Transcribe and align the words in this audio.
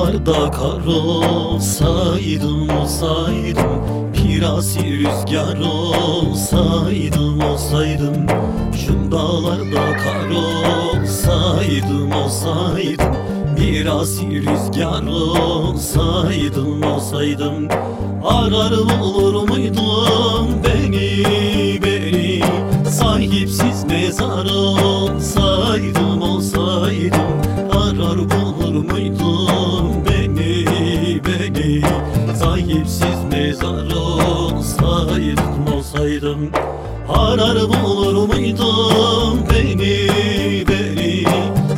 dağlarda 0.00 0.50
kar 0.50 0.86
olsaydım 0.86 2.70
olsaydım 2.70 4.12
Pirasi 4.14 4.80
rüzgar 4.80 5.58
olsaydım 5.60 7.40
olsaydım 7.40 8.26
Şu 8.86 9.12
dağlarda 9.12 9.96
kar 9.96 10.30
olsaydım 10.30 12.12
olsaydım 12.12 13.16
Pirasi 13.56 14.26
rüzgar 14.26 15.06
olsaydım 15.06 16.82
olsaydım 16.82 17.68
Arar 18.24 18.72
bulur 19.00 19.48
muydum 19.48 20.48
beni 20.64 21.24
beni? 21.84 22.42
Sahipsiz 22.90 23.84
mezar 23.84 24.44
olsaydım 24.44 25.49
olsaydım 33.96 35.74
olsaydım 35.76 36.50
Arar 37.08 37.58
bulur 37.68 38.26
muydum? 38.26 39.38
Beni 39.50 40.08
beni 40.68 41.24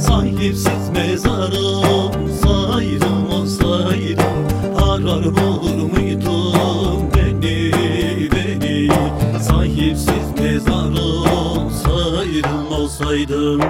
Sahipsiz 0.00 0.90
mezar 0.94 1.52
olsaydım 1.52 3.32
olsaydım 3.32 4.46
Arar 4.82 5.24
bulur 5.24 5.92
muydum? 5.92 7.10
Beni 7.16 7.72
beni 8.32 8.88
Sahipsiz 9.40 10.40
mezar 10.40 10.90
olsaydım 10.90 12.72
olsaydım 12.72 13.60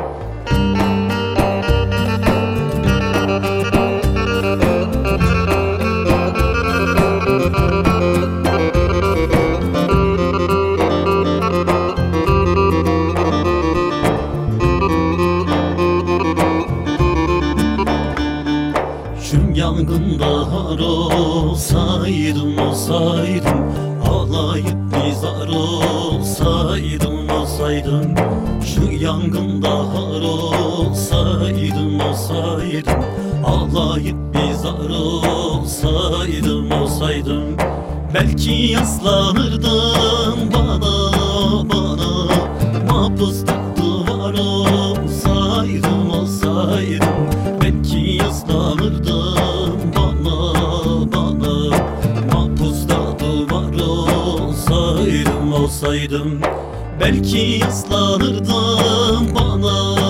Şu 19.63 19.69
yangında 19.69 20.27
har 20.27 20.79
olsaydım 20.79 22.59
olsaydım 22.59 23.73
Ağlayıp 24.11 24.77
bizar 24.91 25.49
olsaydım 25.49 27.31
olsaydım. 27.31 28.15
Şu 28.65 29.05
yangında 29.05 29.69
har 29.69 30.23
olsaydım 30.23 32.01
olsaydım 32.01 33.05
Ağlayıp 33.45 34.17
bizar 34.35 34.91
olsaydım 34.91 36.73
olsaydım. 36.73 37.57
Belki 38.15 38.53
yaslanırdın 38.53 40.53
bana 40.55 41.13
bana 41.69 42.27
Mahpusta 42.91 43.55
duvar 43.77 44.35
olsaydım 44.35 46.11
olsaydım 46.11 47.12
olsaydım 55.83 56.41
Belki 57.01 57.39
yaslanırdın 57.39 59.35
bana 59.35 59.63
bana 59.63 60.02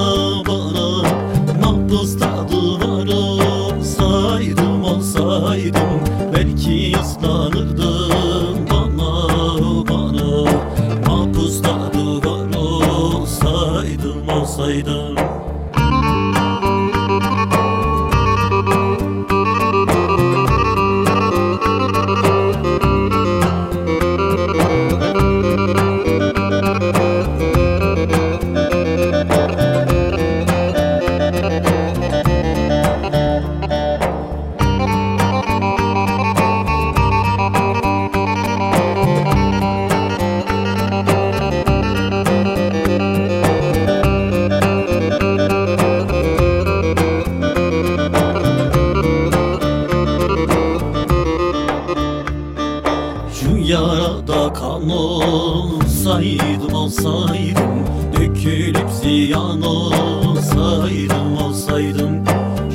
yarada 53.73 54.53
kan 54.53 54.91
olsaydım 54.91 56.75
olsaydım 56.75 57.87
Dökülüp 58.17 58.91
ziyan 59.03 59.63
olsaydım 59.63 61.37
olsaydım 61.47 62.25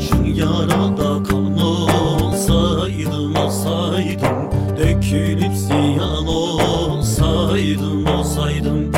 Şu 0.08 0.42
yarada 0.42 1.24
kan 1.24 1.60
olsaydım 1.62 3.36
olsaydım 3.36 4.52
Dökülüp 4.78 5.56
ziyan 5.56 6.28
olsaydım 6.28 8.08
olsaydım 8.08 8.92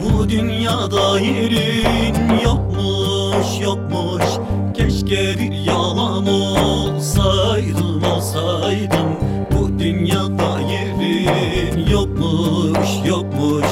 Bu 0.00 0.28
dünyada 0.28 1.20
yerin 1.20 2.16
yokmuş 2.44 3.60
yokmuş. 3.62 4.24
Keşke 4.76 5.34
bir 5.40 5.52
yalan 5.52 6.26
olsaydım 6.26 8.02
olsaydım 8.16 9.21
yokmuş 11.90 12.88
yokmuş. 13.06 13.66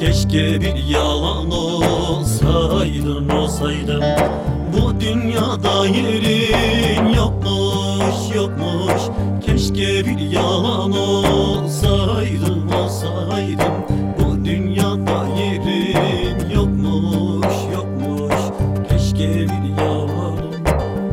Keşke 0.00 0.60
bir 0.60 0.84
yalan 0.90 1.50
olsaydım 1.50 3.30
olsaydım. 3.30 4.02
Bu 4.72 5.00
dünyada 5.00 5.86
yerin 5.86 7.08
yokmuş 7.08 8.34
yokmuş. 8.34 9.02
Keşke 9.46 10.06
bir 10.06 10.18
yalan 10.18 10.92
olsaydım 10.92 12.70
olsaydım 12.84 14.05